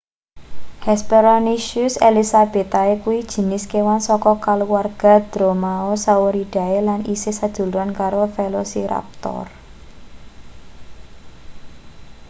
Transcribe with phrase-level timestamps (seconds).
[0.85, 9.45] hesperonychus elizabethae kuwi jinis kewan saka kaluwarga dromaeosauridae lan isih seduluran karo velociraptor